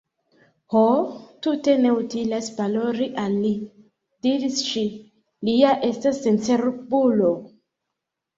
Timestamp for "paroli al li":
2.61-3.51